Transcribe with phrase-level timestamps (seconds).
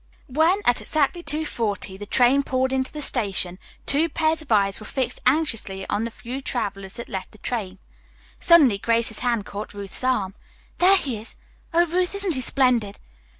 [0.25, 4.85] When, at exactly 2:40, the train pulled into the station, two pairs of eyes were
[4.87, 7.77] fixed anxiously on the few travelers that left the train.
[8.39, 10.33] Suddenly Grace's hand caught Ruth's arm,
[10.79, 11.35] "There he is!
[11.71, 12.97] Oh, Ruth, isn't he splendid?